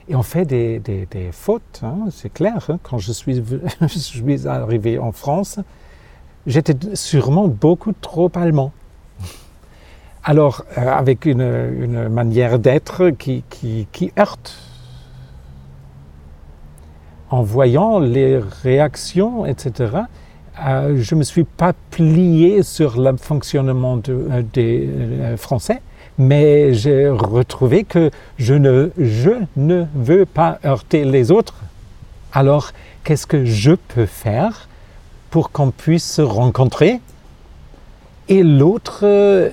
Et 0.07 0.15
on 0.15 0.23
fait 0.23 0.45
des, 0.45 1.11
fautes, 1.33 1.81
hein, 1.83 2.05
c'est 2.11 2.31
clair. 2.31 2.65
Hein. 2.69 2.79
Quand 2.81 2.97
je 2.97 3.11
suis, 3.11 3.41
arrivé 4.47 4.99
en 4.99 5.11
France, 5.11 5.59
j'étais 6.47 6.95
sûrement 6.95 7.49
beaucoup 7.49 7.91
trop 7.91 8.31
allemand. 8.33 8.71
Alors, 10.23 10.63
euh, 10.77 10.87
avec 10.89 11.25
une, 11.25 12.07
manière 12.07 12.57
d'être 12.57 13.09
qui, 13.09 13.43
heurte. 14.17 14.55
En 17.29 17.41
voyant 17.43 17.99
les 17.99 18.37
réactions, 18.37 19.45
etc., 19.45 20.03
euh, 20.59 20.97
je 20.97 21.15
ne 21.15 21.19
me 21.19 21.23
suis 21.23 21.43
pas 21.43 21.73
plié 21.91 22.63
sur 22.63 22.99
le 22.99 23.15
fonctionnement 23.17 24.01
euh, 24.09 24.41
des 24.53 24.89
Français, 25.37 25.81
mais 26.17 26.73
j'ai 26.73 27.07
retrouvé 27.09 27.83
que 27.83 28.11
je 28.37 28.53
ne, 28.53 28.91
je 28.97 29.31
ne 29.55 29.85
veux 29.95 30.25
pas 30.25 30.59
heurter 30.65 31.05
les 31.05 31.31
autres. 31.31 31.55
Alors, 32.33 32.71
qu'est-ce 33.03 33.27
que 33.27 33.45
je 33.45 33.73
peux 33.73 34.05
faire 34.05 34.67
pour 35.29 35.51
qu'on 35.51 35.71
puisse 35.71 36.09
se 36.09 36.21
rencontrer? 36.21 36.99
Et 38.29 38.43
l'autre 38.43 39.51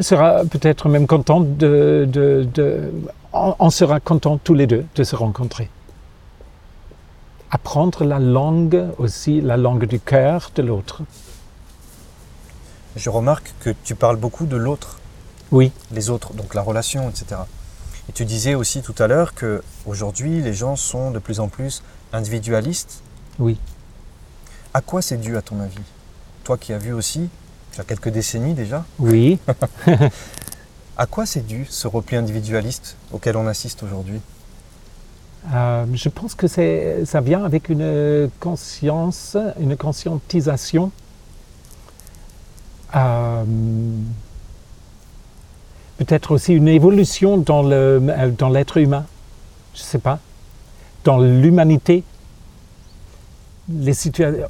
sera 0.00 0.44
peut-être 0.44 0.88
même 0.88 1.06
content 1.06 1.40
de, 1.40 2.08
de, 2.10 2.92
on, 3.32 3.70
sera 3.70 4.00
content 4.00 4.38
tous 4.42 4.54
les 4.54 4.66
deux 4.66 4.84
de 4.94 5.04
se 5.04 5.16
rencontrer. 5.16 5.68
Apprendre 7.54 8.02
la 8.02 8.18
langue 8.18 8.86
aussi, 8.98 9.40
la 9.40 9.56
langue 9.56 9.84
du 9.84 10.00
cœur 10.00 10.50
de 10.56 10.62
l'autre. 10.62 11.02
Je 12.96 13.08
remarque 13.10 13.54
que 13.60 13.70
tu 13.84 13.94
parles 13.94 14.16
beaucoup 14.16 14.46
de 14.46 14.56
l'autre. 14.56 14.98
Oui. 15.52 15.70
Les 15.92 16.10
autres, 16.10 16.32
donc 16.32 16.52
la 16.54 16.62
relation, 16.62 17.08
etc. 17.08 17.42
Et 18.08 18.12
tu 18.12 18.24
disais 18.24 18.56
aussi 18.56 18.82
tout 18.82 18.96
à 18.98 19.06
l'heure 19.06 19.34
que 19.34 19.62
aujourd'hui 19.86 20.42
les 20.42 20.52
gens 20.52 20.74
sont 20.74 21.12
de 21.12 21.20
plus 21.20 21.38
en 21.38 21.46
plus 21.46 21.84
individualistes. 22.12 23.04
Oui. 23.38 23.56
À 24.74 24.80
quoi 24.80 25.00
c'est 25.00 25.18
dû 25.18 25.36
à 25.36 25.42
ton 25.42 25.60
avis? 25.60 25.78
Toi 26.42 26.58
qui 26.58 26.72
as 26.72 26.78
vu 26.78 26.92
aussi 26.92 27.28
il 27.74 27.78
y 27.78 27.80
a 27.80 27.84
quelques 27.84 28.08
décennies 28.08 28.54
déjà. 28.54 28.84
Oui. 28.98 29.38
à 30.96 31.06
quoi 31.06 31.24
c'est 31.24 31.46
dû 31.46 31.66
ce 31.70 31.86
repli 31.86 32.16
individualiste 32.16 32.96
auquel 33.12 33.36
on 33.36 33.46
assiste 33.46 33.84
aujourd'hui? 33.84 34.20
Euh, 35.52 35.86
Je 35.92 36.08
pense 36.08 36.34
que 36.34 36.46
ça 36.46 37.20
vient 37.20 37.44
avec 37.44 37.68
une 37.68 38.30
conscience, 38.40 39.36
une 39.60 39.76
conscientisation 39.76 40.90
peut-être 45.96 46.32
aussi 46.32 46.54
une 46.54 46.68
évolution 46.68 47.36
dans 47.38 47.62
l'être 47.62 48.76
humain, 48.76 49.04
je 49.74 49.80
ne 49.80 49.84
sais 49.84 49.98
pas, 49.98 50.18
dans 51.04 51.18
l'humanité. 51.18 52.04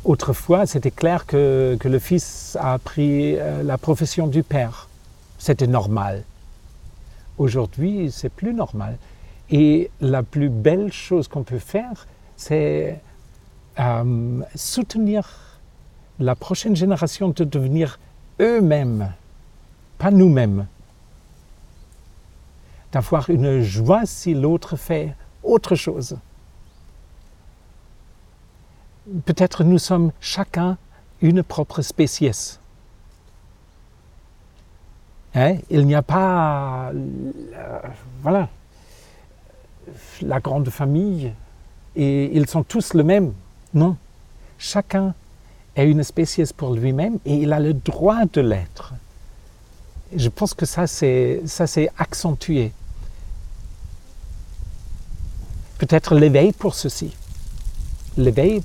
Autrefois, 0.05 0.67
c'était 0.67 0.91
clair 0.91 1.25
que, 1.27 1.77
que, 1.79 1.89
le 1.89 1.99
fils 2.01 2.59
a 2.61 2.79
pris 2.79 3.37
la 3.63 3.79
profession 3.79 4.27
du 4.27 4.43
père. 4.43 4.89
C'était 5.39 5.69
normal. 5.69 6.25
Aujourd'hui, 7.39 8.11
c'est 8.13 8.29
plus 8.29 8.55
normal. 8.55 8.97
Et 9.55 9.89
la 10.01 10.25
plus 10.25 10.49
belle 10.49 10.93
chose 10.93 11.29
qu'on 11.29 11.45
peut 11.45 11.61
faire, 11.61 12.09
c'est 12.35 13.01
euh, 13.79 14.43
soutenir 14.57 15.61
la 16.19 16.35
prochaine 16.35 16.75
génération 16.75 17.29
de 17.29 17.45
devenir 17.45 18.01
eux-mêmes, 18.41 19.13
pas 19.97 20.11
nous-mêmes. 20.11 20.67
D'avoir 22.91 23.31
une 23.31 23.63
joie 23.63 24.07
si 24.07 24.35
l'autre 24.35 24.75
fait 24.75 25.15
autre 25.45 25.77
chose. 25.77 26.17
Peut-être 29.25 29.63
nous 29.63 29.79
sommes 29.79 30.11
chacun 30.21 30.79
une 31.21 31.45
propre 31.45 31.81
spéciesse. 31.81 32.59
Hein? 35.37 35.59
Il 35.71 35.87
n'y 35.87 35.95
a 35.95 36.03
pas, 36.03 36.91
euh, 36.93 37.79
voilà, 38.21 38.49
la 40.23 40.41
grande 40.41 40.69
famille 40.71 41.33
et 41.97 42.37
ils 42.37 42.49
sont 42.49 42.63
tous 42.63 42.95
le 42.95 43.03
même. 43.03 43.33
Non, 43.73 43.97
chacun 44.59 45.15
est 45.77 45.89
une 45.89 46.01
espèce 46.01 46.53
pour 46.53 46.75
lui-même 46.75 47.19
et 47.25 47.37
il 47.37 47.53
a 47.53 47.61
le 47.61 47.75
droit 47.75 48.25
de 48.33 48.41
l'être. 48.41 48.95
Je 50.15 50.29
pense 50.29 50.55
que 50.55 50.67
ça 50.67 50.87
c'est 50.87 51.43
ça 51.47 51.67
c'est 51.67 51.91
accentué. 51.99 52.73
Peut-être 55.79 56.15
l'éveil 56.15 56.53
pour 56.53 56.75
ceci, 56.75 57.17
l'éveil 58.17 58.63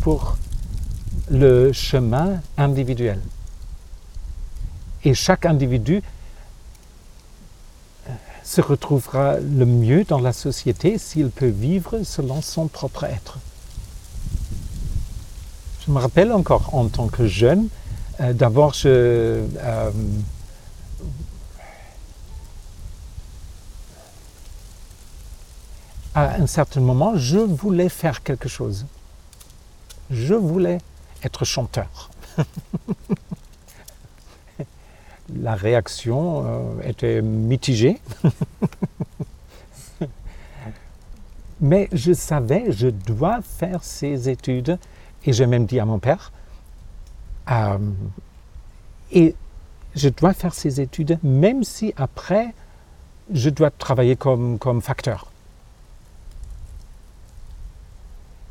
pour 0.00 0.36
le 1.30 1.72
chemin 1.72 2.40
individuel. 2.58 3.20
Et 5.04 5.14
chaque 5.14 5.46
individu 5.46 6.02
se 8.52 8.60
retrouvera 8.60 9.38
le 9.38 9.64
mieux 9.64 10.04
dans 10.04 10.20
la 10.20 10.34
société 10.34 10.98
s'il 10.98 11.30
peut 11.30 11.46
vivre 11.46 12.02
selon 12.02 12.42
son 12.42 12.68
propre 12.68 13.04
être. 13.04 13.38
Je 15.86 15.90
me 15.90 15.98
rappelle 15.98 16.32
encore 16.32 16.74
en 16.74 16.88
tant 16.88 17.08
que 17.08 17.26
jeune, 17.26 17.68
euh, 18.20 18.34
d'abord 18.34 18.74
je... 18.74 18.88
Euh, 18.88 19.90
à 26.14 26.34
un 26.34 26.46
certain 26.46 26.80
moment, 26.80 27.16
je 27.16 27.38
voulais 27.38 27.88
faire 27.88 28.22
quelque 28.22 28.50
chose. 28.50 28.84
Je 30.10 30.34
voulais 30.34 30.76
être 31.24 31.46
chanteur. 31.46 32.10
la 35.34 35.54
réaction 35.54 36.44
euh, 36.46 36.88
était 36.88 37.22
mitigée. 37.22 38.00
Mais 41.60 41.88
je 41.92 42.12
savais, 42.12 42.72
je 42.72 42.88
dois 42.88 43.40
faire 43.42 43.84
ces 43.84 44.28
études. 44.28 44.78
Et 45.24 45.32
j'ai 45.32 45.46
même 45.46 45.66
dit 45.66 45.78
à 45.78 45.84
mon 45.84 46.00
père, 46.00 46.32
euh, 47.50 47.78
et 49.12 49.36
je 49.94 50.08
dois 50.08 50.32
faire 50.32 50.52
ces 50.52 50.80
études, 50.80 51.18
même 51.22 51.62
si 51.62 51.94
après, 51.96 52.52
je 53.32 53.48
dois 53.50 53.70
travailler 53.70 54.16
comme, 54.16 54.58
comme 54.58 54.82
facteur. 54.82 55.30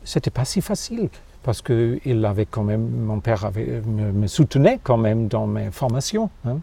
C'était 0.06 0.32
pas 0.32 0.46
si 0.46 0.62
facile 0.62 1.10
parce 1.44 1.62
que 1.62 2.00
il 2.06 2.24
avait 2.26 2.46
quand 2.46 2.64
même, 2.64 2.88
mon 2.90 3.20
père 3.20 3.46
avait, 3.46 3.82
me, 3.82 4.28
soutenait 4.28 4.80
quand 4.84 4.98
même 4.98 5.28
dans 5.28 5.48
mes 5.48 5.72
formations. 5.72 6.30
Hein. 6.46 6.60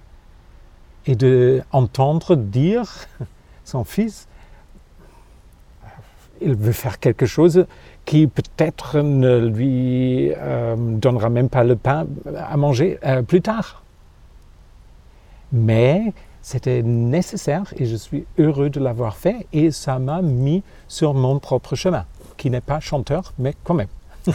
Et 1.08 1.16
d'entendre 1.16 2.36
dire 2.36 3.06
son 3.64 3.82
fils, 3.82 4.28
il 6.40 6.54
veut 6.54 6.72
faire 6.72 7.00
quelque 7.00 7.26
chose 7.26 7.66
qui 8.04 8.28
peut-être 8.28 9.00
ne 9.00 9.38
lui 9.38 10.32
euh, 10.36 10.76
donnera 10.78 11.30
même 11.30 11.48
pas 11.48 11.64
le 11.64 11.74
pain 11.76 12.06
à 12.36 12.56
manger 12.56 12.98
euh, 13.04 13.22
plus 13.22 13.42
tard. 13.42 13.82
Mais 15.50 16.12
c'était 16.42 16.82
nécessaire 16.82 17.72
et 17.76 17.86
je 17.86 17.96
suis 17.96 18.24
heureux 18.38 18.70
de 18.70 18.78
l'avoir 18.78 19.16
fait 19.16 19.46
et 19.52 19.70
ça 19.70 19.98
m'a 19.98 20.22
mis 20.22 20.62
sur 20.88 21.14
mon 21.14 21.38
propre 21.38 21.74
chemin, 21.74 22.04
qui 22.36 22.50
n'est 22.50 22.60
pas 22.60 22.80
chanteur, 22.80 23.32
mais 23.38 23.54
quand 23.64 23.74
même. 23.74 23.88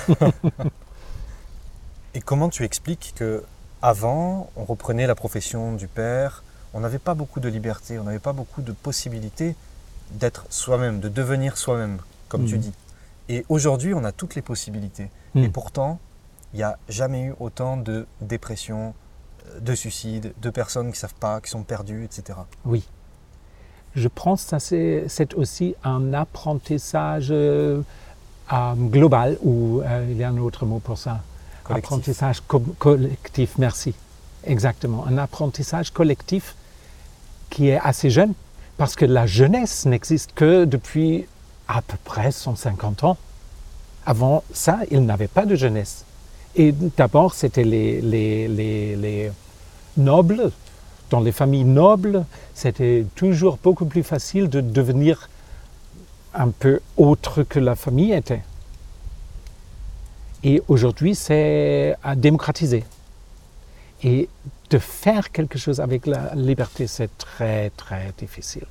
Et 2.16 2.22
comment 2.22 2.50
tu 2.50 2.64
expliques 2.64 3.14
que 3.16 3.44
avant, 3.82 4.52
on 4.56 4.66
reprenait 4.66 5.08
la 5.08 5.16
profession 5.16 5.74
du 5.74 5.88
père, 5.88 6.44
on 6.74 6.80
n'avait 6.80 7.00
pas 7.00 7.14
beaucoup 7.14 7.40
de 7.40 7.50
liberté, 7.50 8.00
on 8.00 8.04
n'avait 8.04 8.20
pas 8.20 8.34
beaucoup 8.34 8.62
de 8.62 8.72
possibilités 8.72 9.56
d'être 10.12 10.46
soi-même, 10.50 11.00
de 11.00 11.10
devenir 11.10 11.58
soi-même, 11.58 12.00
comme 12.30 12.46
tu 12.46 12.56
hmm. 12.56 12.60
dis. 12.60 12.74
Et 13.30 13.46
aujourd'hui, 13.50 13.94
on 13.94 14.04
a 14.04 14.12
toutes 14.12 14.36
les 14.36 14.42
possibilités. 14.42 15.10
Et 15.36 15.48
hmm. 15.48 15.52
pourtant, 15.52 16.00
il 16.54 16.58
n'y 16.58 16.64
a 16.64 16.78
jamais 16.90 17.24
eu 17.24 17.34
autant 17.40 17.78
de 17.78 18.06
dépression, 18.22 18.94
euh, 19.48 19.60
de 19.60 19.76
suicides, 19.76 20.34
de 20.42 20.50
personnes 20.50 20.88
qui 20.88 20.94
ne 20.94 20.98
savent 20.98 21.16
pas, 21.16 21.42
qui 21.42 21.50
sont 21.50 21.64
perdues, 21.64 22.04
etc. 22.04 22.40
Oui. 22.66 22.84
Je 23.96 24.08
pense 24.08 24.46
que 24.46 25.06
c'est 25.08 25.34
aussi 25.36 25.76
un 25.84 26.14
apprentissage 26.14 27.28
euh, 27.30 27.82
euh, 28.52 28.74
global, 28.76 29.38
ou 29.44 29.82
euh, 29.82 30.08
il 30.10 30.18
y 30.18 30.24
a 30.24 30.30
un 30.30 30.38
autre 30.38 30.66
mot 30.66 30.80
pour 30.80 30.98
ça. 30.98 31.22
Apprentissage 31.70 32.42
collectif, 32.80 33.58
merci. 33.58 33.94
Exactement. 34.46 35.06
Un 35.08 35.18
apprentissage 35.18 35.92
collectif 35.92 36.56
qui 37.54 37.70
est 37.70 37.80
assez 37.80 38.10
jeune, 38.10 38.34
parce 38.78 38.96
que 38.96 39.06
la 39.06 39.28
jeunesse 39.28 39.86
n'existe 39.86 40.32
que 40.34 40.66
depuis 40.66 41.28
à 41.68 41.84
peu 41.84 41.98
près 42.04 42.32
150 42.32 43.04
ans. 43.04 43.18
Avant 44.08 44.44
ça, 44.52 44.80
il 44.90 45.06
n'avait 45.06 45.28
pas 45.28 45.46
de 45.46 45.56
jeunesse. 45.56 46.04
Et 46.56 46.74
d'abord, 46.98 47.36
c'était 47.36 47.64
les, 47.64 48.02
les, 48.02 48.48
les, 48.48 48.96
les, 48.96 49.32
nobles. 49.98 50.52
Dans 51.12 51.20
les 51.20 51.32
familles 51.32 51.64
nobles, 51.64 52.26
c'était 52.56 53.06
toujours 53.16 53.60
beaucoup 53.62 53.86
plus 53.86 54.02
facile 54.02 54.50
de 54.50 54.60
devenir 54.60 55.30
un 56.34 56.50
peu 56.50 56.80
autre 56.98 57.44
que 57.44 57.60
la 57.60 57.76
famille 57.76 58.14
était. 58.14 58.42
Et 60.44 60.64
aujourd'hui, 60.68 61.14
c'est 61.14 61.96
à 62.04 62.16
démocratiser. 62.16 62.84
Et 64.04 64.28
de 64.70 64.78
faire 64.78 65.32
quelque 65.32 65.58
chose 65.58 65.80
avec 65.80 66.06
la 66.06 66.36
liberté, 66.36 66.88
c'est 66.88 67.18
très, 67.18 67.70
très 67.72 68.14
difficile. 68.18 68.66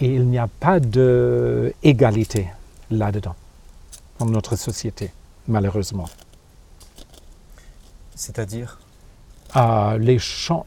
Et 0.00 0.14
il 0.14 0.26
n'y 0.28 0.38
a 0.38 0.46
pas 0.46 0.78
d'égalité 0.78 2.48
là-dedans, 2.90 3.34
dans 4.18 4.26
notre 4.26 4.56
société, 4.56 5.10
malheureusement. 5.46 6.08
C'est-à-dire? 8.14 8.78
Ah, 9.54 9.96
les 9.98 10.18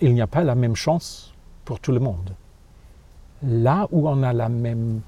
Il 0.01 0.13
n'y 0.13 0.21
a 0.21 0.27
pas 0.27 0.43
la 0.43 0.55
même 0.55 0.75
chance 0.75 1.31
pour 1.63 1.79
tout 1.79 1.91
le 1.91 1.99
monde 1.99 2.33
là 3.43 3.87
où 3.91 4.07
on 4.07 4.23
a 4.23 4.33
la 4.33 4.49
même 4.49 5.01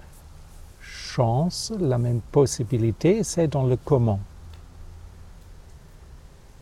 chance, 0.82 1.72
la 1.80 1.98
même 1.98 2.22
possibilité, 2.32 3.24
c'est 3.24 3.48
dans 3.48 3.64
le 3.64 3.78
comment. 3.78 4.20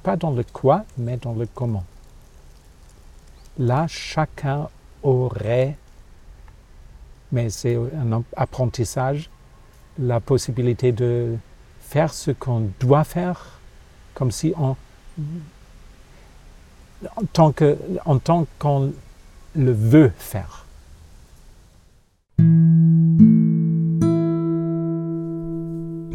Pas 0.03 0.15
dans 0.15 0.31
le 0.31 0.43
quoi, 0.43 0.85
mais 0.97 1.17
dans 1.17 1.33
le 1.33 1.45
comment. 1.45 1.83
Là, 3.59 3.85
chacun 3.87 4.67
aurait, 5.03 5.77
mais 7.31 7.49
c'est 7.49 7.75
un 7.75 8.23
apprentissage, 8.35 9.29
la 9.99 10.19
possibilité 10.19 10.91
de 10.91 11.37
faire 11.81 12.13
ce 12.13 12.31
qu'on 12.31 12.69
doit 12.79 13.03
faire, 13.03 13.59
comme 14.13 14.31
si 14.31 14.53
on, 14.57 14.75
en 17.15 17.25
tant 18.19 18.45
qu'on 18.59 18.93
le 19.55 19.71
veut 19.71 20.11
faire. 20.17 20.65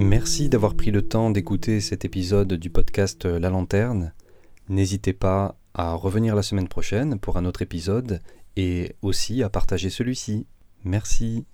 Merci 0.06 0.48
d'avoir 0.48 0.76
pris 0.76 0.92
le 0.92 1.02
temps 1.02 1.30
d'écouter 1.32 1.80
cet 1.80 2.04
épisode 2.04 2.52
du 2.52 2.70
podcast 2.70 3.24
La 3.24 3.50
Lanterne. 3.50 4.12
N'hésitez 4.68 5.12
pas 5.12 5.58
à 5.74 5.94
revenir 5.94 6.36
la 6.36 6.42
semaine 6.42 6.68
prochaine 6.68 7.18
pour 7.18 7.38
un 7.38 7.44
autre 7.44 7.62
épisode 7.62 8.22
et 8.54 8.94
aussi 9.02 9.42
à 9.42 9.48
partager 9.48 9.90
celui-ci. 9.90 10.46
Merci. 10.84 11.46